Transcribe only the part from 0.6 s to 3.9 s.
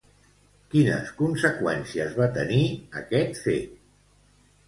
Quines conseqüències va tenir aquest fet?